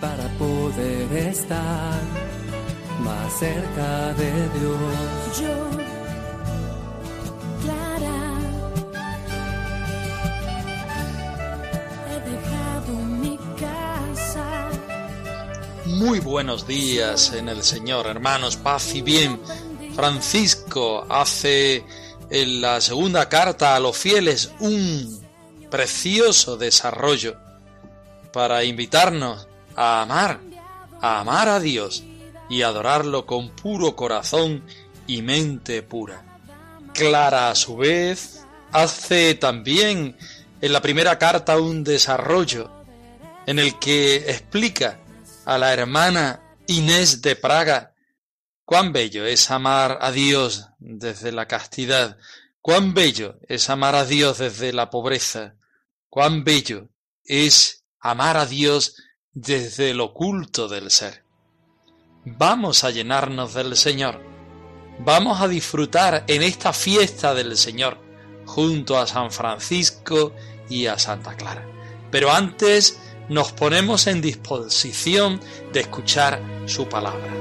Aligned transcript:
Para 0.00 0.28
poder 0.38 1.12
estar 1.12 2.00
más 3.02 3.32
cerca 3.38 4.12
de 4.14 4.32
Dios. 4.58 5.40
Yo, 5.40 5.70
Clara, 7.62 8.32
he 12.10 12.30
dejado 12.30 12.92
mi 12.92 13.38
casa. 13.58 14.68
Muy 15.86 16.20
buenos 16.20 16.66
días 16.66 17.32
en 17.32 17.48
el 17.48 17.62
Señor, 17.62 18.06
hermanos, 18.06 18.56
paz 18.56 18.94
y 18.94 19.02
bien. 19.02 19.40
Francisco 19.96 21.06
hace 21.08 21.84
en 22.30 22.60
la 22.60 22.80
segunda 22.80 23.28
carta 23.28 23.74
a 23.74 23.80
los 23.80 23.96
fieles 23.96 24.52
un 24.60 25.20
precioso 25.70 26.56
desarrollo 26.56 27.36
para 28.32 28.62
invitarnos 28.62 29.47
a 29.78 30.02
amar, 30.02 30.40
a 31.00 31.20
amar 31.20 31.48
a 31.48 31.60
Dios 31.60 32.02
y 32.50 32.62
adorarlo 32.62 33.26
con 33.26 33.50
puro 33.50 33.94
corazón 33.94 34.64
y 35.06 35.22
mente 35.22 35.82
pura. 35.82 36.40
Clara, 36.92 37.50
a 37.50 37.54
su 37.54 37.76
vez, 37.76 38.44
hace 38.72 39.36
también 39.36 40.16
en 40.60 40.72
la 40.72 40.82
primera 40.82 41.16
carta 41.16 41.58
un 41.58 41.84
desarrollo 41.84 42.72
en 43.46 43.60
el 43.60 43.78
que 43.78 44.16
explica 44.16 44.98
a 45.44 45.58
la 45.58 45.72
hermana 45.72 46.40
Inés 46.66 47.22
de 47.22 47.36
Praga 47.36 47.94
cuán 48.64 48.92
bello 48.92 49.26
es 49.26 49.48
amar 49.52 49.98
a 50.02 50.10
Dios 50.10 50.70
desde 50.80 51.30
la 51.30 51.46
castidad, 51.46 52.18
cuán 52.60 52.94
bello 52.94 53.38
es 53.48 53.70
amar 53.70 53.94
a 53.94 54.04
Dios 54.04 54.38
desde 54.38 54.72
la 54.72 54.90
pobreza, 54.90 55.54
cuán 56.08 56.42
bello 56.42 56.88
es 57.22 57.84
amar 58.00 58.36
a 58.36 58.44
Dios 58.44 58.96
desde 59.40 59.90
el 59.90 60.00
oculto 60.00 60.66
del 60.66 60.90
ser. 60.90 61.22
Vamos 62.24 62.82
a 62.82 62.90
llenarnos 62.90 63.54
del 63.54 63.76
Señor, 63.76 64.20
vamos 64.98 65.40
a 65.40 65.46
disfrutar 65.46 66.24
en 66.26 66.42
esta 66.42 66.72
fiesta 66.72 67.34
del 67.34 67.56
Señor 67.56 67.98
junto 68.46 68.98
a 68.98 69.06
San 69.06 69.30
Francisco 69.30 70.32
y 70.68 70.86
a 70.86 70.98
Santa 70.98 71.36
Clara. 71.36 71.64
Pero 72.10 72.32
antes 72.32 72.98
nos 73.28 73.52
ponemos 73.52 74.08
en 74.08 74.20
disposición 74.20 75.40
de 75.72 75.80
escuchar 75.80 76.42
su 76.66 76.88
palabra. 76.88 77.32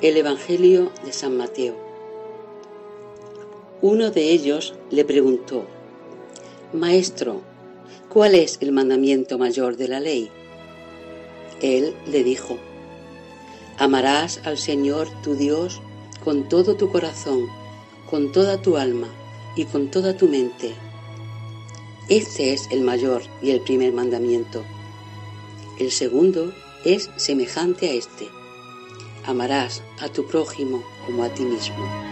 El 0.00 0.16
Evangelio 0.16 0.92
de 1.04 1.12
San 1.12 1.36
Mateo. 1.36 1.74
Uno 3.82 4.12
de 4.12 4.30
ellos 4.30 4.74
le 4.90 5.04
preguntó, 5.04 5.64
Maestro, 6.72 7.40
¿cuál 8.08 8.36
es 8.36 8.58
el 8.60 8.70
mandamiento 8.70 9.38
mayor 9.38 9.76
de 9.76 9.88
la 9.88 9.98
ley? 9.98 10.30
Él 11.62 11.96
le 12.06 12.22
dijo, 12.22 12.58
Amarás 13.76 14.40
al 14.44 14.56
Señor 14.56 15.08
tu 15.24 15.34
Dios 15.34 15.80
con 16.22 16.48
todo 16.48 16.76
tu 16.76 16.92
corazón, 16.92 17.48
con 18.08 18.30
toda 18.30 18.62
tu 18.62 18.76
alma 18.76 19.08
y 19.56 19.64
con 19.64 19.90
toda 19.90 20.16
tu 20.16 20.28
mente. 20.28 20.74
Este 22.08 22.52
es 22.52 22.68
el 22.70 22.82
mayor 22.82 23.22
y 23.42 23.50
el 23.50 23.62
primer 23.62 23.92
mandamiento. 23.92 24.62
El 25.80 25.90
segundo 25.90 26.52
es 26.84 27.10
semejante 27.16 27.88
a 27.88 27.94
este 27.94 28.37
amarás 29.28 29.82
a 30.00 30.08
tu 30.08 30.24
prójimo 30.24 30.82
como 31.04 31.22
a 31.22 31.28
ti 31.28 31.44
mismo. 31.44 32.07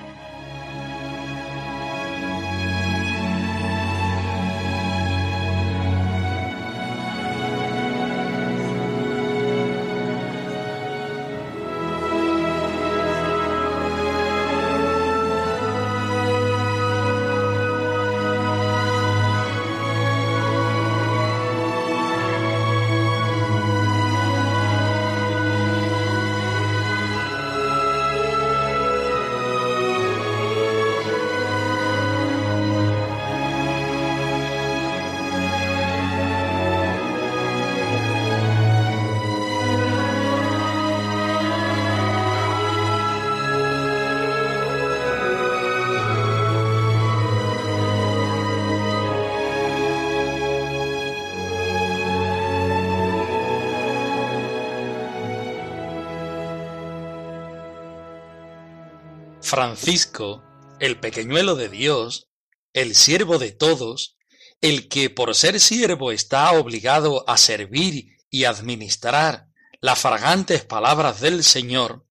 Francisco, 59.46 60.42
el 60.80 60.98
pequeñuelo 60.98 61.54
de 61.54 61.68
Dios, 61.68 62.28
el 62.72 62.96
siervo 62.96 63.38
de 63.38 63.52
todos, 63.52 64.16
el 64.60 64.88
que 64.88 65.08
por 65.08 65.36
ser 65.36 65.60
siervo 65.60 66.10
está 66.10 66.50
obligado 66.50 67.24
a 67.28 67.36
servir 67.36 68.16
y 68.28 68.42
administrar 68.42 69.46
las 69.80 70.00
fragantes 70.00 70.64
palabras 70.64 71.20
del 71.20 71.44
Señor, 71.44 72.04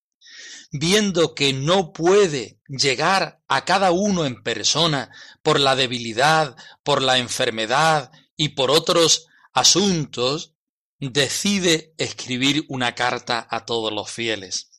viendo 0.71 1.35
que 1.35 1.51
no 1.51 1.91
puede 1.91 2.61
llegar 2.69 3.41
a 3.49 3.65
cada 3.65 3.91
uno 3.91 4.25
en 4.25 4.41
persona 4.41 5.11
por 5.43 5.59
la 5.59 5.75
debilidad, 5.75 6.55
por 6.83 7.01
la 7.01 7.17
enfermedad 7.17 8.13
y 8.37 8.49
por 8.49 8.71
otros 8.71 9.27
asuntos, 9.51 10.53
decide 10.99 11.93
escribir 11.97 12.63
una 12.69 12.95
carta 12.95 13.45
a 13.51 13.65
todos 13.65 13.91
los 13.91 14.09
fieles. 14.09 14.71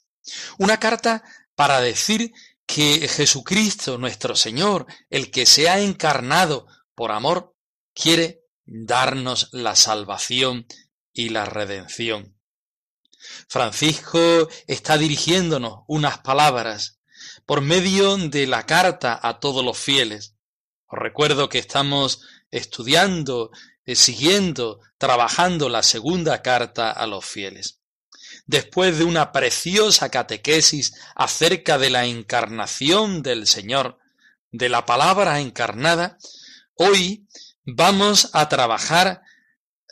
Una 0.56 0.80
carta 0.80 1.22
para 1.56 1.80
decir 1.80 2.32
que 2.66 3.08
Jesucristo, 3.08 3.96
nuestro 3.96 4.34
Señor, 4.36 4.86
el 5.08 5.30
que 5.30 5.46
se 5.46 5.68
ha 5.68 5.80
encarnado 5.80 6.66
por 6.94 7.12
amor, 7.12 7.54
quiere 7.94 8.42
darnos 8.64 9.48
la 9.52 9.76
salvación 9.76 10.66
y 11.12 11.30
la 11.30 11.44
redención. 11.44 12.36
Francisco 13.48 14.48
está 14.66 14.98
dirigiéndonos 14.98 15.84
unas 15.86 16.18
palabras 16.18 17.00
por 17.44 17.60
medio 17.60 18.16
de 18.16 18.46
la 18.46 18.66
carta 18.66 19.18
a 19.22 19.40
todos 19.40 19.64
los 19.64 19.78
fieles. 19.78 20.34
Os 20.86 20.98
recuerdo 20.98 21.48
que 21.48 21.58
estamos 21.58 22.22
estudiando 22.50 23.50
eh, 23.84 23.94
siguiendo, 23.94 24.80
trabajando 24.98 25.68
la 25.68 25.82
segunda 25.82 26.42
carta 26.42 26.90
a 26.90 27.06
los 27.06 27.24
fieles. 27.24 27.80
Después 28.46 28.98
de 28.98 29.04
una 29.04 29.32
preciosa 29.32 30.08
catequesis 30.08 30.94
acerca 31.16 31.78
de 31.78 31.90
la 31.90 32.06
encarnación 32.06 33.22
del 33.22 33.48
Señor, 33.48 33.98
de 34.52 34.68
la 34.68 34.86
palabra 34.86 35.40
encarnada, 35.40 36.16
hoy 36.74 37.26
vamos 37.64 38.30
a 38.32 38.48
trabajar 38.48 39.22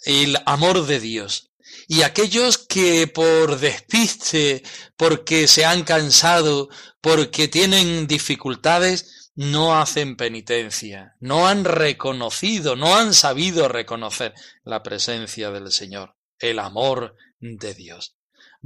el 0.05 0.39
amor 0.47 0.87
de 0.87 1.01
Dios. 1.01 1.51
Y 1.89 2.03
aquellos 2.03 2.59
que 2.59 3.09
por 3.09 3.59
despiste, 3.59 4.63
porque 4.97 5.49
se 5.49 5.65
han 5.65 5.83
cansado, 5.83 6.69
porque 7.01 7.49
tienen 7.49 8.07
dificultades, 8.07 9.33
no 9.35 9.77
hacen 9.77 10.17
penitencia, 10.17 11.17
no 11.19 11.49
han 11.49 11.65
reconocido, 11.65 12.77
no 12.77 12.95
han 12.95 13.15
sabido 13.15 13.67
reconocer 13.67 14.33
la 14.63 14.85
presencia 14.85 15.51
del 15.51 15.73
Señor, 15.73 16.17
el 16.39 16.61
amor 16.61 17.17
de 17.41 17.75
Dios. 17.75 18.17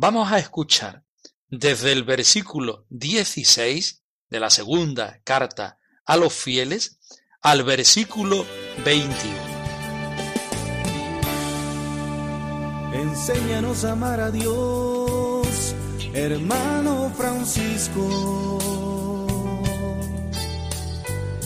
Vamos 0.00 0.30
a 0.30 0.38
escuchar 0.38 1.02
desde 1.48 1.90
el 1.90 2.04
versículo 2.04 2.86
16 2.88 4.04
de 4.30 4.38
la 4.38 4.48
segunda 4.48 5.20
carta 5.24 5.80
a 6.06 6.16
los 6.16 6.32
fieles 6.34 7.00
al 7.42 7.64
versículo 7.64 8.46
21. 8.84 9.34
Enséñanos 12.92 13.84
a 13.84 13.90
amar 13.90 14.20
a 14.20 14.30
Dios, 14.30 15.74
hermano 16.14 17.12
Francisco. 17.16 18.58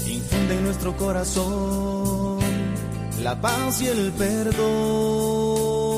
Infunde 0.07 0.59
en 0.59 0.65
nuestro 0.65 0.95
corazón 0.99 2.39
la 3.23 3.41
paz 3.41 3.81
y 3.81 3.87
el 3.87 4.13
perdón, 4.13 5.92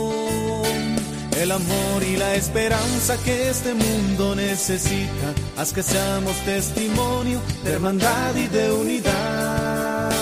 el 1.40 1.52
amor 1.52 2.02
y 2.02 2.16
la 2.16 2.34
esperanza 2.34 3.16
que 3.25 3.48
este 3.50 3.75
mundo 3.75 4.34
necesita. 4.34 5.34
Haz 5.56 5.72
que 5.72 5.82
seamos 5.82 6.36
testimonio 6.44 7.40
de 7.64 7.72
hermandad 7.72 8.34
y 8.36 8.46
de 8.48 8.72
unidad. 8.72 10.14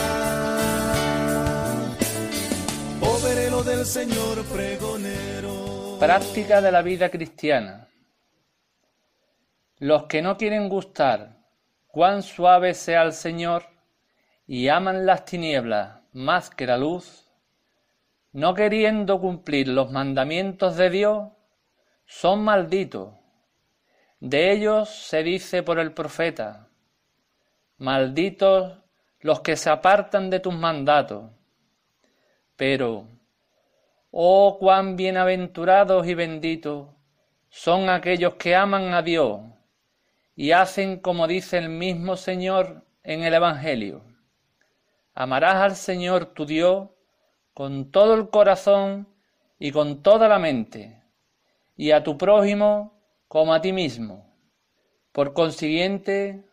del 3.65 3.87
Señor 3.87 4.45
pregonero. 4.47 5.97
Práctica 6.01 6.61
de 6.61 6.73
la 6.73 6.83
vida 6.83 7.09
cristiana. 7.11 7.89
Los 9.79 10.05
que 10.05 10.21
no 10.21 10.37
quieren 10.37 10.69
gustar 10.69 11.37
cuán 11.87 12.23
suave 12.23 12.75
sea 12.75 13.03
el 13.03 13.13
Señor 13.13 13.65
y 14.47 14.69
aman 14.69 15.07
las 15.07 15.25
tinieblas 15.25 16.01
más 16.13 16.51
que 16.51 16.67
la 16.67 16.77
luz, 16.77 17.31
no 18.33 18.55
queriendo 18.55 19.21
cumplir 19.21 19.69
los 19.69 19.91
mandamientos 19.91 20.77
de 20.77 20.91
Dios, 20.91 21.29
son 22.07 22.43
malditos. 22.45 23.15
De 24.21 24.53
ellos 24.53 24.89
se 24.89 25.23
dice 25.23 25.63
por 25.63 25.79
el 25.79 25.93
profeta, 25.93 26.69
malditos 27.79 28.79
los 29.21 29.41
que 29.41 29.57
se 29.57 29.71
apartan 29.71 30.31
de 30.31 30.41
tus 30.41 30.55
mandatos. 30.55 31.31
Pero 32.57 33.07
Oh, 34.15 34.59
cuán 34.61 34.97
bienaventurados 34.97 36.07
y 36.07 36.13
benditos 36.13 36.87
son 37.49 37.89
aquellos 37.89 38.35
que 38.35 38.55
aman 38.55 38.93
a 38.93 39.01
Dios 39.01 39.41
y 40.37 40.51
hacen 40.51 41.01
como 41.01 41.27
dice 41.27 41.57
el 41.57 41.71
mismo 41.71 42.19
Señor 42.19 42.85
en 43.05 43.23
el 43.23 43.33
Evangelio. 43.33 44.05
Amarás 45.15 45.55
al 45.55 45.77
Señor 45.77 46.27
tu 46.27 46.45
Dios 46.45 46.91
con 47.55 47.91
todo 47.91 48.15
el 48.15 48.31
corazón 48.31 49.09
y 49.59 49.73
con 49.73 50.03
toda 50.03 50.29
la 50.29 50.39
mente, 50.39 51.03
y 51.77 51.91
a 51.93 52.03
tu 52.03 52.19
prójimo 52.19 53.01
como 53.29 53.55
a 53.55 53.61
ti 53.61 53.73
mismo. 53.73 54.35
Por 55.13 55.33
consiguiente, 55.35 56.45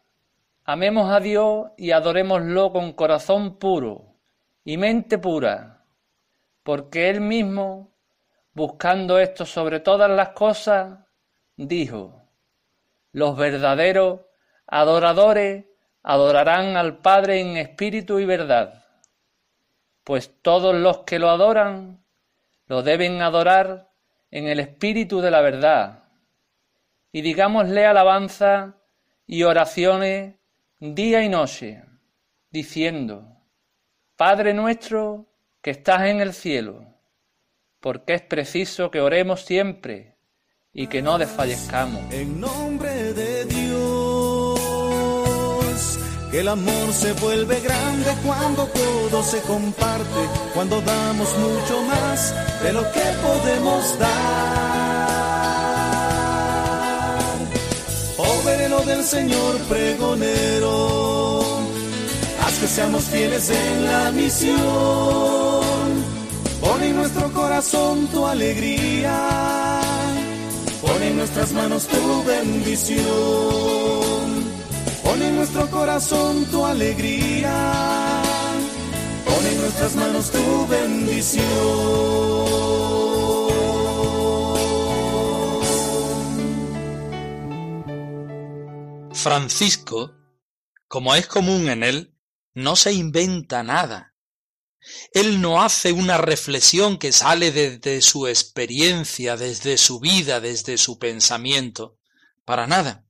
amemos 0.64 1.12
a 1.12 1.20
Dios 1.20 1.68
y 1.78 1.92
adorémoslo 1.92 2.72
con 2.72 2.94
corazón 2.94 3.58
puro 3.58 4.16
y 4.64 4.78
mente 4.78 5.18
pura 5.18 5.80
porque 6.70 7.10
él 7.10 7.22
mismo, 7.22 7.96
buscando 8.54 9.18
esto 9.18 9.44
sobre 9.44 9.80
todas 9.80 10.08
las 10.08 10.30
cosas, 10.30 11.00
dijo, 11.56 12.22
los 13.12 13.36
verdaderos 13.36 14.22
adoradores 14.68 15.66
adorarán 16.04 16.78
al 16.78 17.00
Padre 17.00 17.42
en 17.42 17.58
espíritu 17.58 18.20
y 18.20 18.26
verdad, 18.26 18.79
pues 20.10 20.32
todos 20.42 20.74
los 20.74 21.02
que 21.02 21.20
lo 21.20 21.30
adoran 21.30 22.04
lo 22.66 22.82
deben 22.82 23.22
adorar 23.22 23.92
en 24.32 24.48
el 24.48 24.60
espíritu 24.60 25.22
de 25.22 25.30
la 25.30 25.40
verdad. 25.40 26.06
Y 27.12 27.22
digámosle 27.22 27.86
alabanza 27.86 28.74
y 29.28 29.44
oraciones 29.44 30.34
día 30.80 31.22
y 31.22 31.30
noche, 31.30 31.84
diciendo, 32.50 33.24
Padre 34.16 34.56
nuestro 34.56 35.28
que 35.62 35.70
estás 35.70 36.02
en 36.08 36.22
el 36.22 36.34
cielo, 36.34 36.88
porque 37.80 38.16
es 38.16 38.24
preciso 38.24 38.90
que 38.90 39.02
oremos 39.02 39.42
siempre 39.42 40.16
y 40.74 40.88
que 40.88 41.04
no 41.04 41.20
desfallezcamos. 41.20 42.12
En 42.12 42.42
el 46.32 46.48
amor 46.48 46.94
se 46.94 47.14
vuelve 47.14 47.60
grande 47.62 48.12
cuando 48.26 48.66
todo 48.68 49.24
se 49.24 49.42
comparte, 49.42 50.22
cuando 50.54 50.82
damos 50.82 51.30
mucho 51.38 51.82
más 51.84 52.34
de 52.64 52.74
lo 52.74 52.84
que 52.92 53.04
podemos 53.22 54.00
dar. 54.00 55.10
Lo 58.70 58.82
del 58.86 59.04
Señor 59.04 59.58
pregonero, 59.68 61.40
haz 62.46 62.60
que 62.60 62.68
seamos 62.68 63.04
fieles 63.06 63.50
en 63.50 63.86
la 63.86 64.12
misión 64.12 64.60
Pon 66.62 66.84
en 66.84 66.96
nuestro 66.96 67.34
corazón 67.34 68.08
tu 68.08 68.28
alegría, 68.28 69.82
pon 70.82 71.02
en 71.02 71.18
nuestras 71.18 71.52
manos 71.54 71.88
tu 71.88 72.24
bendición. 72.26 73.00
Pon 75.20 75.28
en 75.28 75.36
nuestro 75.36 75.70
corazón 75.70 76.46
tu 76.46 76.66
alegría, 76.66 78.24
pon 79.26 79.46
en 79.46 79.58
nuestras 79.60 79.94
manos 79.96 80.32
tu 80.32 80.68
bendición. 80.68 81.44
Francisco, 89.12 90.14
como 90.88 91.14
es 91.16 91.28
común 91.28 91.68
en 91.68 91.84
él, 91.84 92.16
no 92.54 92.78
se 92.78 92.94
inventa 92.94 93.62
nada 93.62 94.10
él 95.14 95.42
no 95.42 95.62
hace 95.62 95.92
una 95.92 96.18
reflexión 96.18 96.98
que 96.98 97.12
sale 97.12 97.52
desde 97.52 98.02
su 98.02 98.28
experiencia, 98.28 99.36
desde 99.36 99.78
su 99.78 100.00
vida, 100.00 100.40
desde 100.40 100.78
su 100.78 100.98
pensamiento. 100.98 101.98
Para 102.46 102.66
nada. 102.66 103.09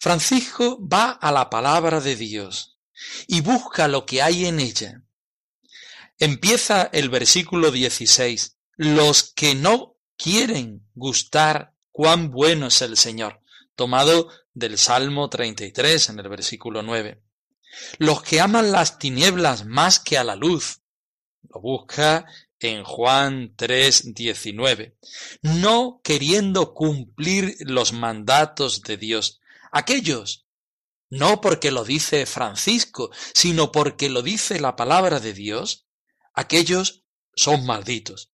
Francisco 0.00 0.78
va 0.86 1.10
a 1.10 1.32
la 1.32 1.50
palabra 1.50 2.00
de 2.00 2.16
Dios 2.16 2.78
y 3.26 3.40
busca 3.40 3.88
lo 3.88 4.06
que 4.06 4.22
hay 4.22 4.46
en 4.46 4.60
ella. 4.60 5.02
Empieza 6.18 6.90
el 6.92 7.08
versículo 7.08 7.70
16. 7.70 8.56
Los 8.76 9.32
que 9.34 9.54
no 9.54 9.96
quieren 10.16 10.88
gustar 10.94 11.74
cuán 11.90 12.30
bueno 12.30 12.68
es 12.68 12.82
el 12.82 12.96
Señor, 12.96 13.40
tomado 13.74 14.30
del 14.52 14.78
Salmo 14.78 15.28
33 15.28 16.10
en 16.10 16.18
el 16.18 16.28
versículo 16.28 16.82
9 16.82 17.24
los 17.98 18.22
que 18.22 18.40
aman 18.40 18.72
las 18.72 18.98
tinieblas 18.98 19.64
más 19.64 19.98
que 19.98 20.18
a 20.18 20.24
la 20.24 20.36
luz. 20.36 20.80
Lo 21.48 21.60
busca 21.60 22.26
en 22.58 22.84
Juan 22.84 23.54
3:19. 23.56 24.96
No 25.42 26.00
queriendo 26.02 26.74
cumplir 26.74 27.56
los 27.60 27.92
mandatos 27.92 28.82
de 28.82 28.96
Dios. 28.96 29.40
Aquellos, 29.76 30.46
no 31.10 31.40
porque 31.40 31.72
lo 31.72 31.84
dice 31.84 32.26
Francisco, 32.26 33.10
sino 33.34 33.72
porque 33.72 34.08
lo 34.08 34.22
dice 34.22 34.60
la 34.60 34.76
palabra 34.76 35.18
de 35.18 35.32
Dios, 35.32 35.88
aquellos 36.32 37.02
son 37.34 37.66
malditos. 37.66 38.30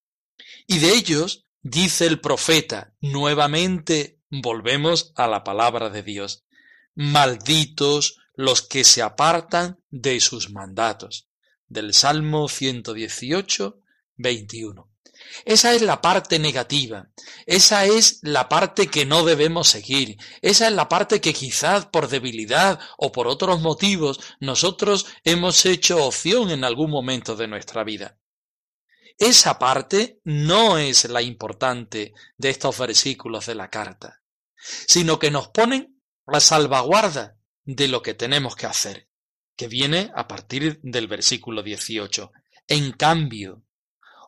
Y 0.67 0.81
de 0.81 0.93
ellos 0.93 1.47
dice 1.63 2.05
el 2.05 2.21
profeta, 2.21 2.95
nuevamente 3.01 4.21
volvemos 4.29 5.15
a 5.17 5.29
la 5.29 5.43
palabra 5.43 5.89
de 5.89 6.03
Dios, 6.03 6.45
malditos 6.95 8.19
los 8.35 8.61
que 8.61 8.85
se 8.85 9.01
apartan 9.01 9.83
de 9.89 10.21
sus 10.21 10.51
mandatos. 10.51 11.31
Del 11.69 11.95
Salmo 11.95 12.49
118, 12.51 13.81
21. 14.17 14.90
Esa 15.45 15.75
es 15.75 15.83
la 15.83 16.01
parte 16.01 16.39
negativa, 16.39 17.09
esa 17.47 17.85
es 17.87 18.21
la 18.23 18.49
parte 18.49 18.89
que 18.89 19.07
no 19.07 19.25
debemos 19.25 19.69
seguir, 19.69 20.17
esa 20.43 20.69
es 20.69 20.73
la 20.73 20.89
parte 20.89 21.21
que 21.21 21.33
quizás 21.33 21.87
por 21.87 22.09
debilidad 22.09 22.79
o 22.99 23.13
por 23.13 23.27
otros 23.27 23.61
motivos 23.61 24.21
nosotros 24.41 25.07
hemos 25.25 25.65
hecho 25.67 26.05
opción 26.05 26.51
en 26.51 26.65
algún 26.65 26.91
momento 26.91 27.37
de 27.37 27.49
nuestra 27.49 27.85
vida. 27.85 28.19
esa 29.19 29.59
parte 29.59 30.19
no 30.25 30.79
es 30.79 31.05
la 31.05 31.21
importante 31.21 32.15
de 32.39 32.51
estos 32.51 32.79
versículos 32.79 33.47
de 33.47 33.55
la 33.55 33.69
carta, 33.69 34.23
sino 34.87 35.19
que 35.19 35.31
nos 35.31 35.49
ponen 35.49 36.01
la 36.27 36.41
salvaguarda 36.41 37.37
de 37.65 37.89
lo 37.89 38.03
que 38.03 38.15
tenemos 38.15 38.57
que 38.57 38.67
hacer, 38.67 39.09
que 39.57 39.69
viene 39.69 40.11
a 40.15 40.27
partir 40.27 40.81
del 40.83 41.07
versículo 41.07 41.63
18. 41.63 42.33
En 42.67 42.93
cambio, 42.93 43.63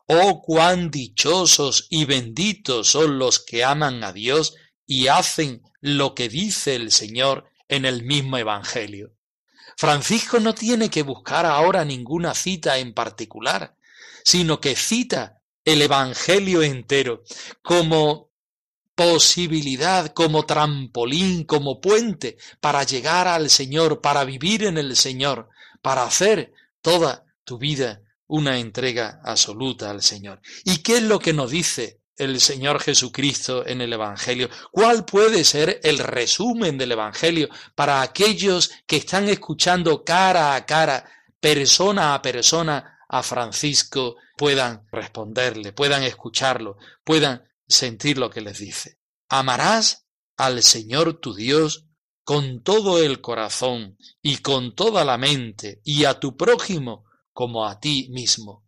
oh 0.07 0.41
cuán 0.41 0.91
dichosos 0.91 1.87
y 1.89 2.05
benditos 2.05 2.89
son 2.89 3.19
los 3.19 3.39
que 3.39 3.63
aman 3.63 4.03
a 4.03 4.13
Dios 4.13 4.55
y 4.85 5.07
hacen 5.07 5.61
lo 5.81 6.13
que 6.15 6.29
dice 6.29 6.75
el 6.75 6.91
Señor 6.91 7.49
en 7.67 7.85
el 7.85 8.03
mismo 8.03 8.37
Evangelio. 8.37 9.13
Francisco 9.77 10.39
no 10.39 10.53
tiene 10.53 10.89
que 10.89 11.03
buscar 11.03 11.45
ahora 11.45 11.83
ninguna 11.83 12.33
cita 12.33 12.77
en 12.77 12.93
particular, 12.93 13.75
sino 14.23 14.61
que 14.61 14.75
cita 14.75 15.41
el 15.65 15.81
Evangelio 15.81 16.61
entero 16.61 17.23
como 17.61 18.29
posibilidad, 18.95 20.13
como 20.13 20.45
trampolín, 20.45 21.45
como 21.45 21.81
puente 21.81 22.37
para 22.59 22.83
llegar 22.83 23.27
al 23.27 23.49
Señor, 23.49 24.01
para 24.01 24.23
vivir 24.23 24.65
en 24.65 24.77
el 24.77 24.95
Señor, 24.95 25.49
para 25.81 26.03
hacer 26.03 26.53
toda 26.81 27.25
tu 27.43 27.57
vida 27.57 28.01
una 28.33 28.57
entrega 28.57 29.21
absoluta 29.23 29.91
al 29.91 30.01
Señor. 30.01 30.41
¿Y 30.63 30.79
qué 30.79 30.97
es 30.97 31.03
lo 31.03 31.19
que 31.19 31.33
nos 31.33 31.51
dice 31.51 32.01
el 32.17 32.41
Señor 32.41 32.79
Jesucristo 32.81 33.63
en 33.63 33.79
el 33.79 33.93
Evangelio? 33.93 34.49
¿Cuál 34.71 35.05
puede 35.05 35.43
ser 35.43 35.79
el 35.83 35.99
resumen 35.99 36.75
del 36.75 36.93
Evangelio 36.93 37.47
para 37.75 38.01
aquellos 38.01 38.71
que 38.87 38.95
están 38.95 39.29
escuchando 39.29 40.03
cara 40.03 40.55
a 40.55 40.65
cara, 40.65 41.07
persona 41.39 42.15
a 42.15 42.23
persona, 42.23 43.05
a 43.07 43.21
Francisco, 43.21 44.15
puedan 44.35 44.87
responderle, 44.91 45.71
puedan 45.71 46.01
escucharlo, 46.01 46.77
puedan 47.03 47.43
sentir 47.67 48.17
lo 48.17 48.31
que 48.31 48.41
les 48.41 48.57
dice. 48.57 48.97
Amarás 49.29 50.07
al 50.37 50.63
Señor 50.63 51.19
tu 51.19 51.35
Dios 51.35 51.85
con 52.23 52.63
todo 52.63 52.97
el 52.97 53.21
corazón 53.21 53.95
y 54.23 54.37
con 54.37 54.73
toda 54.73 55.05
la 55.05 55.19
mente 55.19 55.81
y 55.83 56.05
a 56.05 56.19
tu 56.19 56.35
prójimo 56.35 57.05
como 57.33 57.65
a 57.65 57.79
ti 57.79 58.07
mismo. 58.11 58.65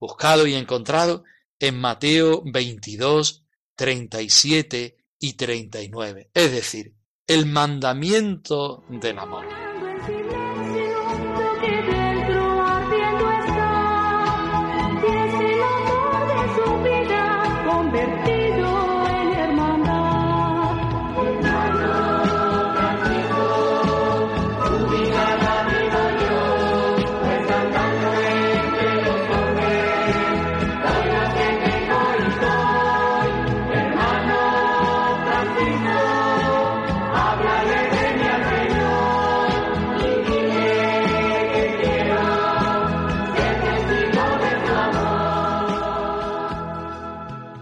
Buscado 0.00 0.46
y 0.46 0.54
encontrado 0.54 1.24
en 1.58 1.78
Mateo 1.78 2.42
22, 2.44 3.44
37 3.74 4.96
y 5.20 5.32
39. 5.34 6.30
Es 6.34 6.52
decir, 6.52 6.94
el 7.26 7.46
mandamiento 7.46 8.84
del 8.88 9.18
amor. 9.18 9.67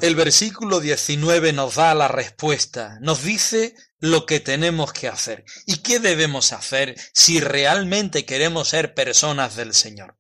El 0.06 0.14
versículo 0.14 0.78
19 0.78 1.52
nos 1.52 1.74
da 1.74 1.92
la 1.92 2.06
respuesta, 2.06 2.96
nos 3.00 3.24
dice 3.24 3.74
lo 3.98 4.24
que 4.24 4.38
tenemos 4.38 4.92
que 4.92 5.08
hacer. 5.08 5.44
¿Y 5.66 5.78
qué 5.78 5.98
debemos 5.98 6.52
hacer 6.52 6.94
si 7.12 7.40
realmente 7.40 8.24
queremos 8.24 8.68
ser 8.68 8.94
personas 8.94 9.56
del 9.56 9.74
Señor? 9.74 10.16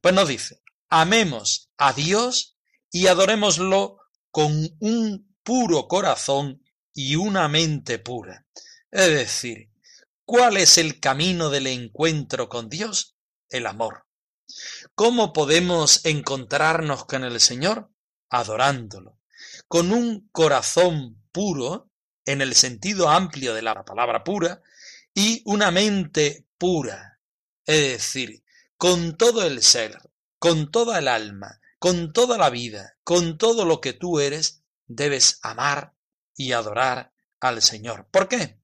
Pues 0.00 0.14
nos 0.14 0.28
dice, 0.28 0.62
amemos 0.88 1.70
a 1.76 1.92
Dios 1.92 2.56
y 2.90 3.08
adorémoslo 3.08 3.98
con 4.30 4.50
un 4.80 5.36
puro 5.42 5.88
corazón 5.88 6.62
y 6.94 7.16
una 7.16 7.48
mente 7.48 7.98
pura. 7.98 8.46
Es 8.90 9.08
decir, 9.08 9.70
¿cuál 10.24 10.56
es 10.56 10.78
el 10.78 11.00
camino 11.00 11.50
del 11.50 11.66
encuentro 11.66 12.48
con 12.48 12.70
Dios? 12.70 13.18
El 13.50 13.66
amor. 13.66 14.06
¿Cómo 14.94 15.34
podemos 15.34 16.00
encontrarnos 16.06 17.04
con 17.04 17.24
el 17.24 17.38
Señor? 17.40 17.90
Adorándolo, 18.30 19.17
con 19.68 19.92
un 19.92 20.28
corazón 20.32 21.22
puro, 21.30 21.90
en 22.24 22.40
el 22.40 22.54
sentido 22.54 23.08
amplio 23.08 23.54
de 23.54 23.62
la 23.62 23.84
palabra 23.84 24.24
pura, 24.24 24.62
y 25.14 25.42
una 25.44 25.70
mente 25.70 26.46
pura, 26.58 27.20
es 27.64 27.92
decir, 27.92 28.44
con 28.76 29.16
todo 29.16 29.44
el 29.44 29.62
ser, 29.62 29.98
con 30.38 30.70
toda 30.70 30.98
el 30.98 31.08
alma, 31.08 31.60
con 31.78 32.12
toda 32.12 32.38
la 32.38 32.50
vida, 32.50 32.96
con 33.04 33.38
todo 33.38 33.64
lo 33.64 33.80
que 33.80 33.92
tú 33.92 34.20
eres, 34.20 34.62
debes 34.86 35.38
amar 35.42 35.94
y 36.36 36.52
adorar 36.52 37.12
al 37.40 37.62
Señor. 37.62 38.08
¿Por 38.10 38.28
qué? 38.28 38.60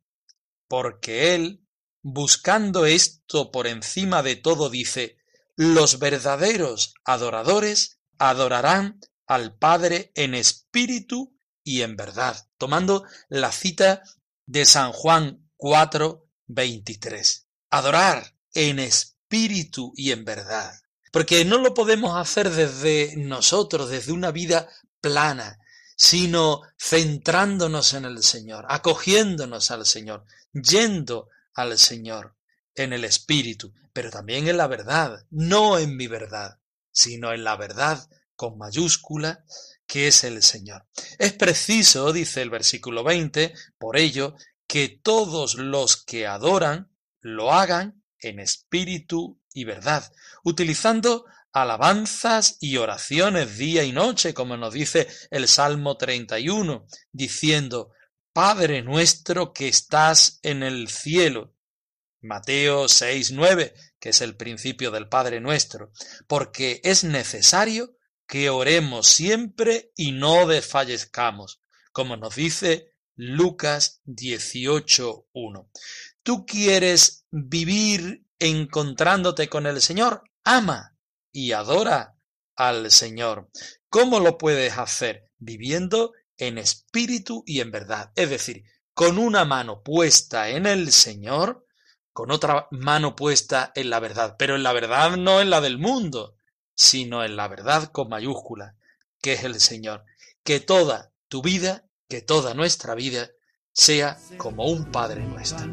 Porque 0.68 1.34
Él, 1.34 1.64
buscando 2.02 2.86
esto 2.86 3.50
por 3.50 3.66
encima 3.66 4.22
de 4.22 4.36
todo, 4.36 4.70
dice, 4.70 5.18
los 5.56 5.98
verdaderos 5.98 6.94
adoradores 7.04 8.00
adorarán 8.18 9.00
al 9.26 9.56
Padre 9.56 10.12
en 10.14 10.34
espíritu 10.34 11.38
y 11.62 11.82
en 11.82 11.96
verdad, 11.96 12.48
tomando 12.58 13.04
la 13.28 13.50
cita 13.50 14.02
de 14.46 14.64
San 14.64 14.92
Juan 14.92 15.48
4, 15.56 16.28
23. 16.46 17.46
Adorar 17.70 18.36
en 18.52 18.78
espíritu 18.78 19.92
y 19.96 20.12
en 20.12 20.24
verdad. 20.24 20.74
Porque 21.10 21.44
no 21.44 21.58
lo 21.58 21.74
podemos 21.74 22.16
hacer 22.16 22.50
desde 22.50 23.16
nosotros, 23.16 23.88
desde 23.88 24.12
una 24.12 24.30
vida 24.30 24.68
plana, 25.00 25.58
sino 25.96 26.62
centrándonos 26.78 27.94
en 27.94 28.04
el 28.04 28.22
Señor, 28.22 28.66
acogiéndonos 28.68 29.70
al 29.70 29.86
Señor, 29.86 30.24
yendo 30.52 31.28
al 31.54 31.78
Señor 31.78 32.36
en 32.74 32.92
el 32.92 33.04
espíritu, 33.04 33.72
pero 33.92 34.10
también 34.10 34.48
en 34.48 34.56
la 34.56 34.66
verdad, 34.66 35.24
no 35.30 35.78
en 35.78 35.96
mi 35.96 36.08
verdad, 36.08 36.58
sino 36.90 37.32
en 37.32 37.44
la 37.44 37.56
verdad 37.56 38.08
con 38.36 38.58
mayúscula, 38.58 39.44
que 39.86 40.08
es 40.08 40.24
el 40.24 40.42
Señor. 40.42 40.86
Es 41.18 41.32
preciso, 41.32 42.12
dice 42.12 42.42
el 42.42 42.50
versículo 42.50 43.04
20, 43.04 43.54
por 43.78 43.96
ello, 43.96 44.34
que 44.66 44.88
todos 44.88 45.54
los 45.54 46.02
que 46.02 46.26
adoran 46.26 46.90
lo 47.20 47.52
hagan 47.52 48.02
en 48.18 48.40
espíritu 48.40 49.40
y 49.52 49.64
verdad, 49.64 50.10
utilizando 50.42 51.26
alabanzas 51.52 52.56
y 52.60 52.78
oraciones 52.78 53.58
día 53.58 53.84
y 53.84 53.92
noche, 53.92 54.34
como 54.34 54.56
nos 54.56 54.74
dice 54.74 55.06
el 55.30 55.46
Salmo 55.46 55.96
31, 55.96 56.86
diciendo, 57.12 57.92
Padre 58.32 58.82
nuestro 58.82 59.52
que 59.52 59.68
estás 59.68 60.40
en 60.42 60.64
el 60.64 60.88
cielo. 60.88 61.54
Mateo 62.20 62.88
6, 62.88 63.30
9, 63.32 63.74
que 64.00 64.08
es 64.08 64.20
el 64.22 64.34
principio 64.34 64.90
del 64.90 65.08
Padre 65.08 65.40
nuestro, 65.40 65.92
porque 66.26 66.80
es 66.82 67.04
necesario 67.04 67.96
que 68.26 68.50
oremos 68.50 69.06
siempre 69.06 69.92
y 69.96 70.12
no 70.12 70.46
desfallezcamos, 70.46 71.60
como 71.92 72.16
nos 72.16 72.34
dice 72.34 72.90
Lucas 73.16 74.00
18.1. 74.06 75.68
¿Tú 76.22 76.46
quieres 76.46 77.26
vivir 77.30 78.26
encontrándote 78.38 79.48
con 79.48 79.66
el 79.66 79.80
Señor? 79.80 80.22
Ama 80.42 80.96
y 81.30 81.52
adora 81.52 82.16
al 82.56 82.90
Señor. 82.90 83.50
¿Cómo 83.88 84.20
lo 84.20 84.38
puedes 84.38 84.76
hacer? 84.78 85.30
Viviendo 85.38 86.12
en 86.36 86.58
espíritu 86.58 87.42
y 87.46 87.60
en 87.60 87.70
verdad. 87.70 88.12
Es 88.16 88.30
decir, 88.30 88.64
con 88.94 89.18
una 89.18 89.44
mano 89.44 89.82
puesta 89.82 90.48
en 90.48 90.66
el 90.66 90.92
Señor, 90.92 91.66
con 92.12 92.30
otra 92.30 92.68
mano 92.70 93.16
puesta 93.16 93.72
en 93.74 93.90
la 93.90 94.00
verdad, 94.00 94.36
pero 94.38 94.54
en 94.54 94.62
la 94.62 94.72
verdad 94.72 95.16
no 95.16 95.40
en 95.40 95.50
la 95.50 95.60
del 95.60 95.78
mundo, 95.78 96.33
sino 96.74 97.24
en 97.24 97.36
la 97.36 97.48
verdad 97.48 97.90
con 97.90 98.08
mayúscula, 98.08 98.74
que 99.20 99.34
es 99.34 99.44
el 99.44 99.60
Señor. 99.60 100.04
Que 100.42 100.60
toda 100.60 101.12
tu 101.28 101.42
vida, 101.42 101.84
que 102.08 102.20
toda 102.20 102.54
nuestra 102.54 102.94
vida, 102.94 103.30
sea 103.72 104.18
como 104.36 104.66
un 104.66 104.90
Padre 104.90 105.24
nuestro. 105.24 105.66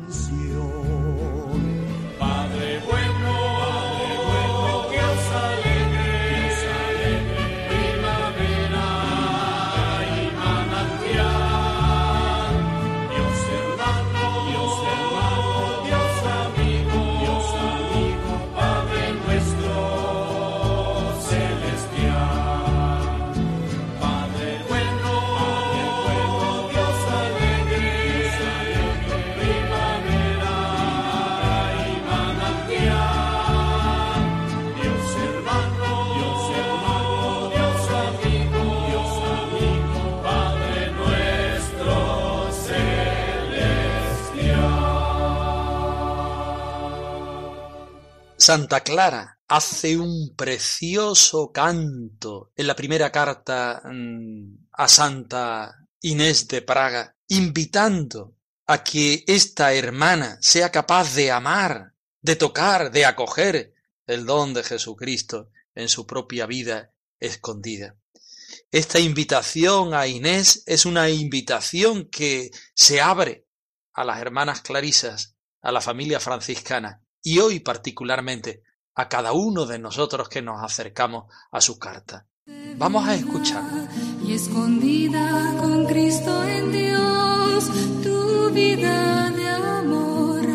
Santa 48.41 48.81
Clara 48.81 49.39
hace 49.50 49.95
un 50.00 50.36
precioso 50.36 51.51
canto 51.51 52.51
en 52.55 52.65
la 52.65 52.75
primera 52.75 53.12
carta 53.12 53.83
mm, 53.86 54.69
a 54.71 54.88
Santa 54.88 55.88
Inés 56.01 56.48
de 56.48 56.63
Praga, 56.63 57.15
invitando 57.27 58.38
a 58.65 58.83
que 58.83 59.24
esta 59.27 59.75
hermana 59.75 60.39
sea 60.41 60.71
capaz 60.71 61.13
de 61.13 61.29
amar, 61.29 61.93
de 62.19 62.36
tocar, 62.36 62.89
de 62.89 63.05
acoger 63.05 63.75
el 64.07 64.25
don 64.25 64.55
de 64.55 64.63
Jesucristo 64.63 65.51
en 65.75 65.88
su 65.88 66.07
propia 66.07 66.48
vida 66.48 66.95
escondida. 67.19 67.95
Esta 68.71 69.00
invitación 69.00 69.93
a 69.93 70.07
Inés 70.07 70.63
es 70.65 70.88
una 70.88 71.12
invitación 71.12 72.10
que 72.10 72.50
se 72.74 73.01
abre 73.01 73.45
a 73.93 74.03
las 74.03 74.19
hermanas 74.19 74.62
clarisas, 74.62 75.36
a 75.62 75.71
la 75.71 75.79
familia 75.79 76.19
franciscana 76.19 77.00
y 77.23 77.39
hoy 77.39 77.59
particularmente 77.59 78.63
a 78.95 79.07
cada 79.07 79.31
uno 79.33 79.65
de 79.65 79.79
nosotros 79.79 80.29
que 80.29 80.41
nos 80.41 80.63
acercamos 80.63 81.25
a 81.51 81.61
su 81.61 81.79
carta. 81.79 82.25
Vamos 82.77 83.07
a 83.07 83.15
escuchar. 83.15 83.63
Y 84.25 84.33
escondida 84.33 85.55
con 85.59 85.85
Cristo 85.85 86.43
en 86.43 86.71
Dios, 86.71 87.69
tu 88.03 88.49
vida 88.51 89.29
de 89.31 89.47
amor 89.49 90.45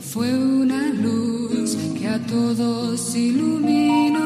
fue 0.00 0.32
una 0.32 0.88
luz 0.88 1.76
que 1.98 2.08
a 2.08 2.18
todos 2.26 3.14
iluminó. 3.14 4.20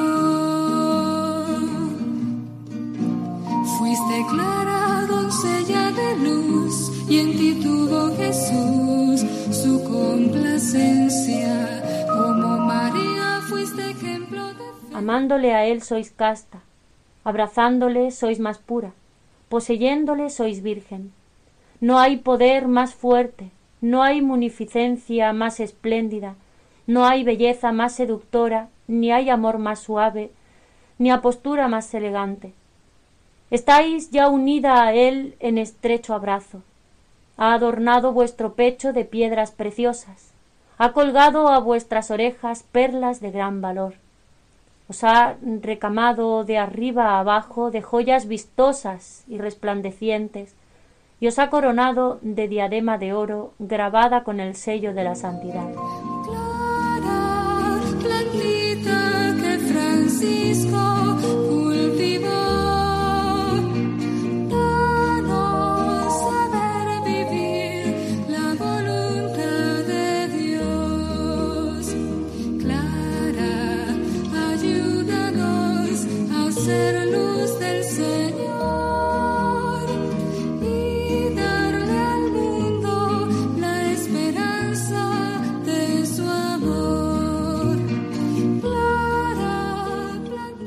Fuiste 3.79 4.27
clara 4.31 5.07
doncella 5.07 5.91
de 5.93 6.17
luz 6.17 6.91
y 7.09 7.19
en 7.19 7.39
ti 7.39 7.61
tuvo 7.63 8.17
Jesús 8.17 9.25
su 9.53 9.85
complacencia. 9.85 11.24
Amándole 15.05 15.53
a 15.53 15.67
Él 15.67 15.83
sois 15.83 16.13
casta, 16.13 16.63
abrazándole 17.25 18.11
sois 18.11 18.41
más 18.41 18.57
pura, 18.57 18.95
poseyéndole 19.51 20.31
sois 20.31 20.63
virgen. 20.63 21.13
No 21.79 21.99
hay 21.99 22.17
poder 22.17 22.69
más 22.69 22.95
fuerte, 22.95 23.51
no 23.83 24.03
hay 24.03 24.23
munificencia 24.23 25.35
más 25.35 25.61
espléndida, 25.61 26.37
no 26.87 27.05
hay 27.05 27.23
belleza 27.23 27.71
más 27.71 27.95
seductora, 27.95 28.71
ni 28.87 29.13
hay 29.13 29.29
amor 29.29 29.59
más 29.59 29.81
suave, 29.81 30.31
ni 30.97 31.11
apostura 31.11 31.69
más 31.69 31.93
elegante. 31.93 32.55
Estáis 33.51 34.11
ya 34.11 34.31
unida 34.31 34.85
a 34.87 34.95
Él 34.95 35.37
en 35.39 35.59
estrecho 35.59 36.15
abrazo. 36.15 36.63
Ha 37.37 37.53
adornado 37.53 38.15
vuestro 38.15 38.55
pecho 38.55 38.95
de 38.95 39.05
piedras 39.05 39.51
preciosas, 39.51 40.33
ha 40.79 40.95
colgado 40.95 41.49
a 41.49 41.59
vuestras 41.59 42.11
orejas 42.11 42.63
perlas 42.63 43.21
de 43.21 43.33
gran 43.33 43.61
valor. 43.61 44.03
Os 44.89 45.03
ha 45.03 45.37
recamado 45.63 46.45
de 46.45 46.59
arriba 46.59 47.11
a 47.11 47.21
abajo 47.21 47.71
de 47.71 47.81
joyas 47.81 48.27
vistosas 48.27 49.25
y 49.29 49.39
resplandecientes, 49.39 50.55
y 51.21 51.27
os 51.29 51.39
ha 51.39 51.49
coronado 51.49 52.19
de 52.21 52.49
diadema 52.49 52.99
de 52.99 53.15
oro 53.15 53.55
grabada 53.59 54.25
con 54.25 54.41
el 54.41 54.55
sello 54.55 54.93
de 54.93 55.05
la 55.05 55.15
santidad. 55.15 55.71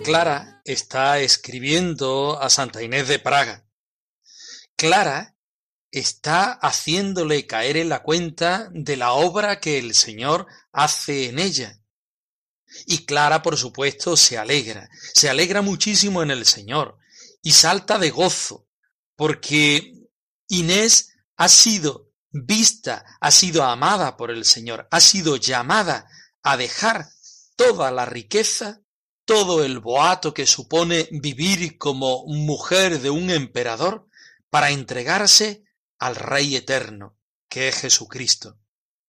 Clara 0.08 0.62
está 0.64 1.20
escribiendo 1.20 2.42
a 2.42 2.50
Santa 2.50 2.82
Inés 2.82 3.10
de 3.10 3.20
Praga. 3.20 3.68
Clara 4.78 5.36
está 5.92 6.54
haciéndole 6.54 7.46
caer 7.46 7.76
en 7.76 7.90
la 7.90 8.04
cuenta 8.04 8.70
de 8.72 8.96
la 8.96 9.12
obra 9.12 9.60
que 9.60 9.78
el 9.78 9.94
Señor 9.94 10.48
hace 10.72 11.28
en 11.28 11.40
ella. 11.40 11.82
Y 12.86 13.06
Clara, 13.06 13.42
por 13.42 13.58
supuesto, 13.58 14.16
se 14.16 14.38
alegra, 14.38 14.90
se 15.14 15.30
alegra 15.30 15.62
muchísimo 15.62 16.24
en 16.24 16.32
el 16.32 16.46
Señor 16.46 16.98
y 17.42 17.52
salta 17.52 18.00
de 18.00 18.10
gozo, 18.10 18.66
porque 19.18 19.92
Inés 20.48 21.18
ha 21.36 21.50
sido 21.50 22.14
vista, 22.32 23.04
ha 23.20 23.30
sido 23.30 23.62
amada 23.66 24.16
por 24.16 24.32
el 24.32 24.46
Señor, 24.46 24.88
ha 24.90 25.02
sido 25.02 25.36
llamada 25.36 26.08
a 26.44 26.56
dejar 26.56 27.10
toda 27.58 27.92
la 27.92 28.06
riqueza, 28.06 28.84
todo 29.28 29.66
el 29.66 29.80
boato 29.80 30.34
que 30.34 30.48
supone 30.48 31.10
vivir 31.12 31.78
como 31.78 32.26
mujer 32.28 33.02
de 33.02 33.10
un 33.10 33.30
emperador 33.30 34.08
para 34.50 34.72
entregarse 34.72 35.66
al 36.00 36.16
Rey 36.16 36.56
eterno, 36.56 37.18
que 37.50 37.68
es 37.68 37.76
Jesucristo. 37.76 38.58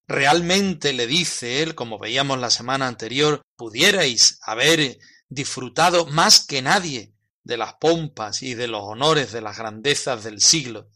Realmente 0.09 0.93
le 0.93 1.07
dice 1.07 1.63
él, 1.63 1.77
como 1.77 2.01
veíamos 2.01 2.41
la 2.41 2.51
semana 2.51 2.89
anterior, 2.89 3.43
pudierais 3.55 4.41
haber 4.43 4.99
disfrutado 5.29 6.05
más 6.07 6.45
que 6.45 6.63
nadie 6.63 7.15
de 7.45 7.57
las 7.57 7.75
pompas 7.75 8.43
y 8.43 8.55
de 8.55 8.67
los 8.67 8.83
honores 8.83 9.31
de 9.31 9.41
las 9.41 9.57
grandezas 9.57 10.25
del 10.25 10.41
siglo, 10.41 10.91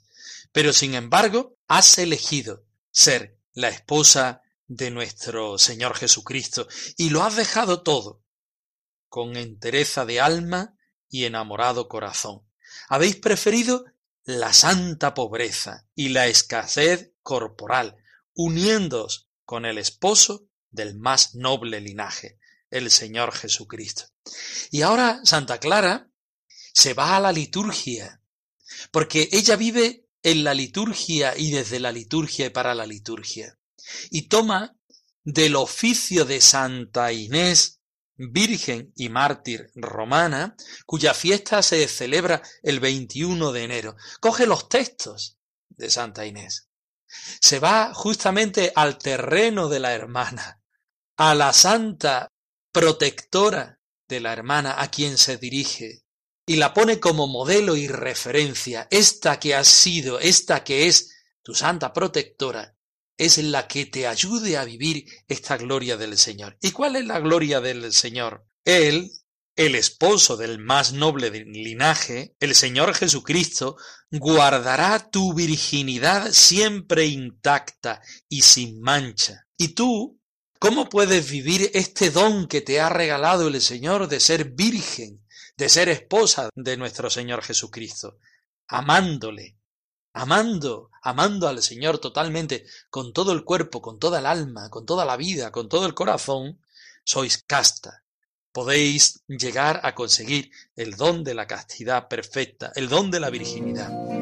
pero 0.50 0.72
sin 0.72 0.94
embargo 0.94 1.56
has 1.68 1.96
elegido 1.98 2.64
ser 2.90 3.38
la 3.54 3.68
esposa 3.68 4.42
de 4.66 4.90
nuestro 4.90 5.58
Señor 5.58 5.94
Jesucristo 5.94 6.66
y 6.96 7.10
lo 7.10 7.22
has 7.22 7.36
dejado 7.36 7.82
todo 7.82 8.21
con 9.12 9.36
entereza 9.36 10.06
de 10.06 10.22
alma 10.22 10.74
y 11.10 11.26
enamorado 11.26 11.86
corazón. 11.86 12.48
Habéis 12.88 13.16
preferido 13.16 13.84
la 14.24 14.54
santa 14.54 15.12
pobreza 15.12 15.86
y 15.94 16.08
la 16.08 16.28
escasez 16.28 17.12
corporal, 17.22 17.98
uniéndoos 18.32 19.28
con 19.44 19.66
el 19.66 19.76
esposo 19.76 20.46
del 20.70 20.98
más 20.98 21.34
noble 21.34 21.82
linaje, 21.82 22.38
el 22.70 22.90
Señor 22.90 23.34
Jesucristo. 23.34 24.04
Y 24.70 24.80
ahora 24.80 25.20
Santa 25.24 25.60
Clara 25.60 26.10
se 26.72 26.94
va 26.94 27.14
a 27.14 27.20
la 27.20 27.32
liturgia, 27.32 28.22
porque 28.92 29.28
ella 29.30 29.56
vive 29.56 30.08
en 30.22 30.42
la 30.42 30.54
liturgia 30.54 31.36
y 31.36 31.50
desde 31.50 31.80
la 31.80 31.92
liturgia 31.92 32.46
y 32.46 32.50
para 32.50 32.74
la 32.74 32.86
liturgia, 32.86 33.58
y 34.10 34.22
toma 34.22 34.74
del 35.22 35.54
oficio 35.56 36.24
de 36.24 36.40
Santa 36.40 37.12
Inés, 37.12 37.81
Virgen 38.30 38.92
y 38.94 39.08
mártir 39.08 39.70
romana, 39.74 40.54
cuya 40.86 41.14
fiesta 41.14 41.62
se 41.62 41.88
celebra 41.88 42.42
el 42.62 42.78
21 42.78 43.52
de 43.52 43.64
enero. 43.64 43.96
Coge 44.20 44.46
los 44.46 44.68
textos 44.68 45.38
de 45.70 45.90
Santa 45.90 46.26
Inés. 46.26 46.68
Se 47.40 47.58
va 47.58 47.92
justamente 47.94 48.72
al 48.74 48.98
terreno 48.98 49.68
de 49.68 49.80
la 49.80 49.92
hermana, 49.92 50.60
a 51.16 51.34
la 51.34 51.52
santa 51.52 52.28
protectora 52.70 53.78
de 54.08 54.20
la 54.20 54.32
hermana 54.32 54.80
a 54.80 54.90
quien 54.90 55.18
se 55.18 55.36
dirige, 55.36 56.02
y 56.46 56.56
la 56.56 56.74
pone 56.74 57.00
como 57.00 57.26
modelo 57.26 57.76
y 57.76 57.88
referencia. 57.88 58.88
Esta 58.90 59.38
que 59.38 59.54
has 59.54 59.68
sido, 59.68 60.18
esta 60.18 60.64
que 60.64 60.86
es 60.86 61.10
tu 61.42 61.54
santa 61.54 61.92
protectora, 61.92 62.76
es 63.24 63.38
la 63.38 63.68
que 63.68 63.86
te 63.86 64.08
ayude 64.08 64.56
a 64.56 64.64
vivir 64.64 65.06
esta 65.28 65.56
gloria 65.56 65.96
del 65.96 66.18
Señor. 66.18 66.58
¿Y 66.60 66.72
cuál 66.72 66.96
es 66.96 67.06
la 67.06 67.20
gloria 67.20 67.60
del 67.60 67.92
Señor? 67.92 68.44
Él, 68.64 69.12
el 69.54 69.76
esposo 69.76 70.36
del 70.36 70.58
más 70.58 70.92
noble 70.92 71.30
linaje, 71.30 72.34
el 72.40 72.56
Señor 72.56 72.94
Jesucristo, 72.94 73.76
guardará 74.10 75.08
tu 75.08 75.34
virginidad 75.34 76.32
siempre 76.32 77.06
intacta 77.06 78.02
y 78.28 78.42
sin 78.42 78.80
mancha. 78.80 79.46
Y 79.56 79.68
tú, 79.68 80.20
¿cómo 80.58 80.88
puedes 80.88 81.30
vivir 81.30 81.70
este 81.74 82.10
don 82.10 82.48
que 82.48 82.60
te 82.60 82.80
ha 82.80 82.88
regalado 82.88 83.46
el 83.46 83.60
Señor 83.60 84.08
de 84.08 84.18
ser 84.18 84.50
virgen, 84.50 85.24
de 85.56 85.68
ser 85.68 85.88
esposa 85.88 86.50
de 86.56 86.76
nuestro 86.76 87.08
Señor 87.08 87.44
Jesucristo? 87.44 88.18
Amándole, 88.66 89.58
amando, 90.12 90.90
amando 91.02 91.48
al 91.48 91.62
Señor 91.62 91.98
totalmente, 91.98 92.66
con 92.90 93.12
todo 93.12 93.32
el 93.32 93.44
cuerpo, 93.44 93.80
con 93.80 93.98
toda 93.98 94.18
el 94.18 94.26
alma, 94.26 94.70
con 94.70 94.86
toda 94.86 95.04
la 95.04 95.16
vida, 95.16 95.50
con 95.50 95.68
todo 95.68 95.86
el 95.86 95.94
corazón, 95.94 96.60
sois 97.04 97.42
casta. 97.46 98.04
Podéis 98.52 99.22
llegar 99.26 99.80
a 99.82 99.94
conseguir 99.94 100.50
el 100.76 100.96
don 100.96 101.24
de 101.24 101.34
la 101.34 101.46
castidad 101.46 102.08
perfecta, 102.08 102.70
el 102.74 102.88
don 102.88 103.10
de 103.10 103.20
la 103.20 103.30
virginidad. 103.30 104.21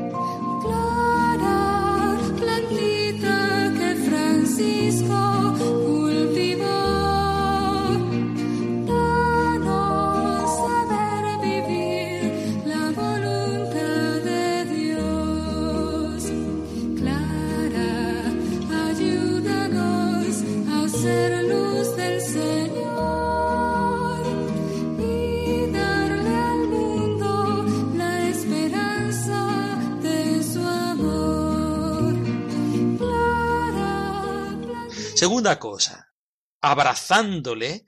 Segunda 35.20 35.58
cosa, 35.58 36.14
abrazándole 36.62 37.86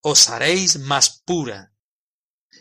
os 0.00 0.30
haréis 0.30 0.78
más 0.78 1.20
pura. 1.26 1.74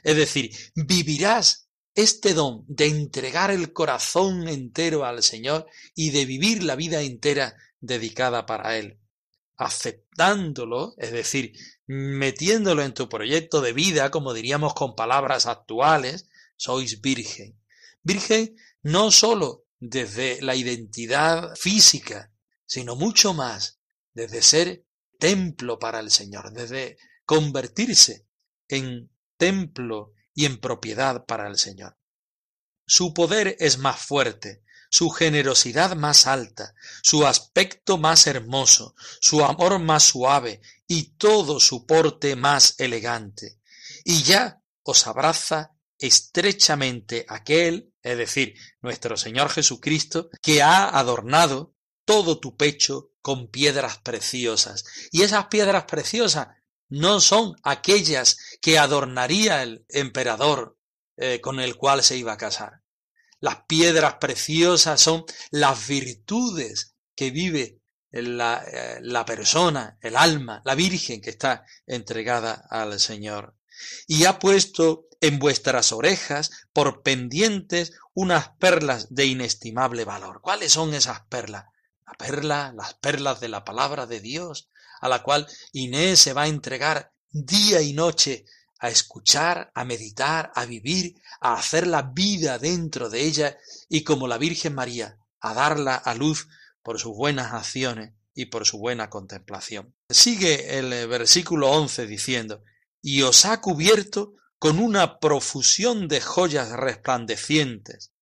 Es 0.03 0.17
decir, 0.17 0.51
vivirás 0.75 1.69
este 1.95 2.33
don 2.33 2.65
de 2.67 2.87
entregar 2.87 3.49
el 3.49 3.71
corazón 3.71 4.49
entero 4.49 5.05
al 5.05 5.23
Señor 5.23 5.67
y 5.95 6.09
de 6.09 6.25
vivir 6.25 6.63
la 6.63 6.75
vida 6.75 7.01
entera 7.01 7.55
dedicada 7.79 8.45
para 8.45 8.77
Él. 8.77 8.99
Aceptándolo, 9.55 10.95
es 10.97 11.13
decir, 11.13 11.53
metiéndolo 11.87 12.83
en 12.83 12.93
tu 12.93 13.07
proyecto 13.07 13.61
de 13.61 13.71
vida, 13.71 14.11
como 14.11 14.33
diríamos 14.33 14.73
con 14.73 14.97
palabras 14.97 15.45
actuales, 15.45 16.27
sois 16.57 16.99
virgen. 16.99 17.57
Virgen 18.03 18.57
no 18.81 19.11
sólo 19.11 19.63
desde 19.79 20.41
la 20.41 20.55
identidad 20.55 21.55
física, 21.55 22.33
sino 22.65 22.97
mucho 22.97 23.33
más 23.33 23.78
desde 24.19 24.41
ser 24.41 24.85
templo 25.17 25.79
para 25.79 25.99
el 25.99 26.11
Señor, 26.11 26.51
desde 26.51 26.97
convertirse 27.25 28.27
en 28.67 29.09
templo 29.37 30.13
y 30.33 30.45
en 30.45 30.57
propiedad 30.59 31.25
para 31.25 31.47
el 31.47 31.57
Señor. 31.57 31.97
Su 32.85 33.13
poder 33.13 33.55
es 33.59 33.77
más 33.77 33.99
fuerte, 34.01 34.63
su 34.89 35.09
generosidad 35.09 35.95
más 35.95 36.27
alta, 36.27 36.73
su 37.01 37.25
aspecto 37.25 37.97
más 37.97 38.27
hermoso, 38.27 38.93
su 39.21 39.45
amor 39.45 39.79
más 39.79 40.03
suave 40.03 40.61
y 40.85 41.11
todo 41.17 41.61
su 41.61 41.85
porte 41.85 42.35
más 42.35 42.75
elegante. 42.77 43.61
Y 44.03 44.23
ya 44.23 44.61
os 44.83 45.07
abraza 45.07 45.71
estrechamente 45.97 47.25
aquel, 47.29 47.93
es 48.01 48.17
decir, 48.17 48.55
nuestro 48.81 49.15
Señor 49.15 49.49
Jesucristo, 49.49 50.29
que 50.41 50.61
ha 50.61 50.89
adornado 50.89 51.75
todo 52.05 52.39
tu 52.39 52.57
pecho 52.57 53.11
con 53.29 53.47
piedras 53.47 53.99
preciosas. 53.99 54.85
Y 55.11 55.21
esas 55.21 55.49
piedras 55.49 55.83
preciosas 55.83 56.47
no 56.87 57.19
son 57.19 57.55
aquellas 57.61 58.37
que 58.59 58.79
adornaría 58.79 59.61
el 59.61 59.85
emperador 59.87 60.79
eh, 61.15 61.39
con 61.39 61.59
el 61.59 61.75
cual 61.75 62.01
se 62.01 62.17
iba 62.17 62.33
a 62.33 62.37
casar. 62.37 62.81
Las 63.39 63.65
piedras 63.67 64.15
preciosas 64.15 64.99
son 64.99 65.25
las 65.51 65.87
virtudes 65.87 66.95
que 67.15 67.29
vive 67.29 67.83
la, 68.09 68.63
eh, 68.65 68.97
la 69.03 69.25
persona, 69.25 69.99
el 70.01 70.15
alma, 70.15 70.63
la 70.65 70.73
Virgen 70.73 71.21
que 71.21 71.29
está 71.29 71.67
entregada 71.85 72.65
al 72.67 72.99
Señor. 72.99 73.55
Y 74.07 74.25
ha 74.25 74.39
puesto 74.39 75.05
en 75.21 75.37
vuestras 75.37 75.91
orejas 75.91 76.49
por 76.73 77.03
pendientes 77.03 77.93
unas 78.15 78.49
perlas 78.57 79.13
de 79.13 79.27
inestimable 79.27 80.03
valor. 80.03 80.41
¿Cuáles 80.41 80.71
son 80.71 80.95
esas 80.95 81.21
perlas? 81.29 81.65
La 82.09 82.13
perla, 82.17 82.73
las 82.75 82.95
perlas 82.95 83.39
de 83.39 83.49
la 83.49 83.63
palabra 83.63 84.07
de 84.07 84.19
Dios, 84.19 84.69
a 84.99 85.07
la 85.07 85.21
cual 85.21 85.47
Inés 85.73 86.19
se 86.19 86.33
va 86.33 86.43
a 86.43 86.47
entregar 86.47 87.13
día 87.29 87.81
y 87.81 87.93
noche 87.93 88.45
a 88.79 88.89
escuchar, 88.89 89.71
a 89.75 89.85
meditar, 89.85 90.51
a 90.55 90.65
vivir, 90.65 91.21
a 91.41 91.53
hacer 91.53 91.85
la 91.85 92.01
vida 92.01 92.57
dentro 92.57 93.09
de 93.09 93.21
ella 93.21 93.57
y 93.89 94.03
como 94.03 94.27
la 94.27 94.37
Virgen 94.37 94.73
María, 94.73 95.17
a 95.41 95.53
darla 95.53 95.95
a 95.95 96.15
luz 96.15 96.47
por 96.81 96.99
sus 96.99 97.15
buenas 97.15 97.53
acciones 97.53 98.13
y 98.33 98.45
por 98.45 98.65
su 98.65 98.79
buena 98.79 99.09
contemplación. 99.09 99.93
Sigue 100.09 100.79
el 100.79 100.93
eh, 100.93 101.05
versículo 101.05 101.71
11 101.71 102.07
diciendo, 102.07 102.63
y 103.01 103.21
os 103.21 103.45
ha 103.45 103.61
cubierto 103.61 104.33
con 104.57 104.79
una 104.79 105.19
profusión 105.19 106.07
de 106.07 106.21
joyas 106.21 106.71
resplandecientes, 106.71 108.13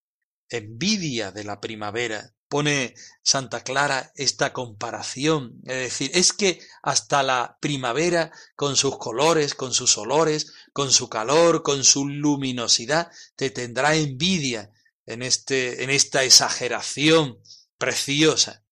envidia 0.50 1.32
de 1.32 1.44
la 1.44 1.60
primavera, 1.60 2.34
pone 2.48 2.96
Santa 3.22 3.64
Clara 3.64 4.12
esta 4.16 4.54
comparación, 4.54 5.60
es 5.66 5.76
decir, 5.76 6.12
es 6.14 6.34
que 6.34 6.60
hasta 6.82 7.24
la 7.24 7.58
primavera, 7.60 8.32
con 8.56 8.76
sus 8.76 8.98
colores, 8.98 9.54
con 9.54 9.74
sus 9.74 9.98
olores, 9.98 10.54
con 10.74 10.92
su 10.92 11.10
calor, 11.10 11.64
con 11.64 11.84
su 11.84 12.08
luminosidad, 12.08 13.12
te 13.36 13.50
tendrá 13.50 13.96
envidia 13.96 14.72
en, 15.06 15.24
este, 15.24 15.84
en 15.84 15.90
esta 15.90 16.24
exageración 16.24 17.40
preciosa. 17.78 18.64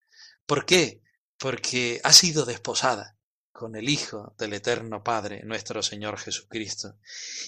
¿Por 0.45 0.65
qué? 0.65 1.01
Porque 1.37 1.99
ha 2.03 2.13
sido 2.13 2.45
desposada 2.45 3.15
con 3.51 3.75
el 3.75 3.89
Hijo 3.89 4.35
del 4.37 4.53
Eterno 4.53 5.03
Padre, 5.03 5.43
nuestro 5.45 5.81
Señor 5.81 6.17
Jesucristo. 6.17 6.97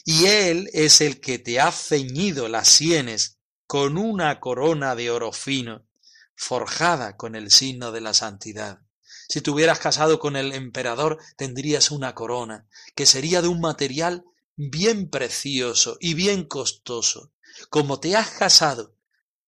Y 0.06 0.26
Él 0.26 0.70
es 0.74 1.02
el 1.02 1.20
que 1.20 1.38
te 1.38 1.60
ha 1.60 1.72
ceñido 1.72 2.48
las 2.48 2.70
sienes 2.70 3.38
con 3.66 3.98
una 3.98 4.40
corona 4.40 4.96
de 4.96 5.12
oro 5.12 5.34
fino, 5.34 5.86
forjada 6.38 7.18
con 7.18 7.36
el 7.36 7.52
signo 7.52 7.92
de 7.92 8.00
la 8.00 8.14
santidad. 8.14 8.80
Si 9.28 9.42
te 9.42 9.50
hubieras 9.50 9.80
casado 9.80 10.20
con 10.20 10.38
el 10.38 10.54
emperador, 10.54 11.20
tendrías 11.36 11.92
una 11.92 12.16
corona, 12.16 12.68
que 12.96 13.06
sería 13.06 13.42
de 13.42 13.50
un 13.50 13.60
material 13.60 14.24
bien 14.56 15.10
precioso 15.10 15.98
y 16.00 16.14
bien 16.14 16.46
costoso. 16.46 17.34
Como 17.70 18.00
te 18.00 18.16
has 18.16 18.30
casado 18.30 18.96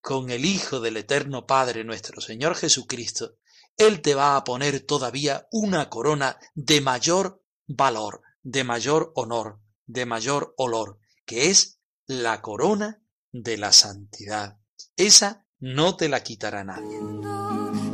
con 0.02 0.32
el 0.32 0.44
Hijo 0.44 0.80
del 0.80 0.98
Eterno 0.98 1.46
Padre 1.46 1.84
nuestro 1.84 2.20
Señor 2.20 2.56
Jesucristo, 2.56 3.38
Él 3.78 4.02
te 4.02 4.16
va 4.16 4.36
a 4.36 4.44
poner 4.44 4.82
todavía 4.82 5.48
una 5.52 5.90
corona 5.90 6.38
de 6.56 6.82
mayor 6.82 7.42
valor, 7.68 8.22
de 8.42 8.64
mayor 8.64 9.12
honor, 9.16 9.60
de 9.86 10.06
mayor 10.06 10.54
olor, 10.58 11.00
que 11.26 11.50
es 11.50 11.80
la 12.08 12.42
corona 12.42 13.02
de 13.32 13.58
la 13.58 13.72
santidad. 13.72 14.58
Esa 14.96 15.46
no 15.60 15.96
te 15.96 16.08
la 16.10 16.24
quitará 16.24 16.64
nadie. 16.64 17.00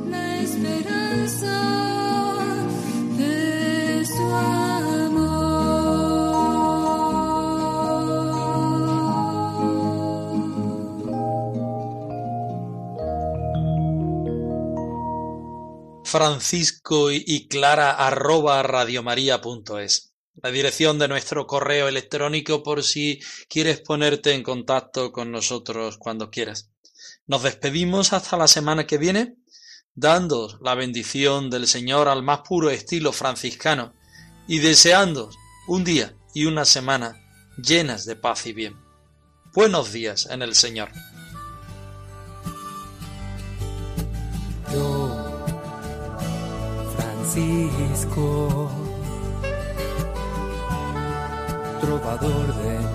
La 0.10 0.38
esperanza 0.40 1.88
de 3.18 4.06
su 4.06 4.36
amor. 4.36 5.56
Francisco 16.06 17.12
y 17.12 17.48
Clara 17.48 17.92
arroba 17.92 18.62
radiomaria.es 18.64 20.12
la 20.42 20.52
dirección 20.52 21.00
de 21.00 21.08
nuestro 21.08 21.48
correo 21.48 21.88
electrónico 21.88 22.62
por 22.62 22.84
si 22.84 23.20
quieres 23.50 23.80
ponerte 23.80 24.34
en 24.34 24.44
contacto 24.44 25.12
con 25.12 25.32
nosotros 25.32 25.98
cuando 25.98 26.30
quieras. 26.30 26.75
Nos 27.28 27.42
despedimos 27.42 28.14
hasta 28.14 28.38
la 28.38 28.48
semana 28.48 28.86
que 28.86 29.00
viene, 29.00 29.36
dando 29.96 30.60
la 30.62 30.76
bendición 30.76 31.50
del 31.50 31.68
Señor 31.68 32.08
al 32.08 32.22
más 32.22 32.42
puro 32.42 32.70
estilo 32.70 33.12
franciscano 33.12 33.94
y 34.48 34.60
deseando 34.60 35.32
un 35.68 35.84
día 35.84 36.16
y 36.36 36.46
una 36.46 36.66
semana 36.66 37.16
llenas 37.58 38.06
de 38.06 38.16
paz 38.16 38.46
y 38.46 38.54
bien. 38.54 38.76
Buenos 39.56 39.92
días 39.92 40.28
en 40.30 40.44
el 40.44 40.54
Señor. 40.54 40.92
Yo, 44.72 45.46
Francisco, 46.96 48.72
trovador 51.82 52.56
de 52.56 52.95